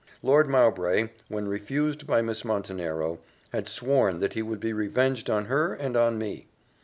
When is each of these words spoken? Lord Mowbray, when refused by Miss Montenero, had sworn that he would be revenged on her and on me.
Lord 0.23 0.49
Mowbray, 0.49 1.09
when 1.27 1.47
refused 1.47 2.07
by 2.07 2.23
Miss 2.23 2.43
Montenero, 2.43 3.19
had 3.53 3.67
sworn 3.67 4.19
that 4.19 4.33
he 4.33 4.41
would 4.41 4.59
be 4.59 4.73
revenged 4.73 5.29
on 5.29 5.45
her 5.45 5.75
and 5.75 5.95
on 5.95 6.17
me. 6.17 6.47